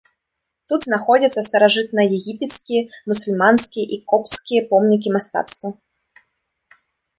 Тут 0.71 0.81
знаходзяцца 0.85 1.41
старажытнаегіпецкія, 1.49 2.81
мусульманскія 3.13 3.85
і 3.99 4.01
копцкія 4.15 4.61
помнікі 4.75 5.09
мастацтва. 5.21 5.69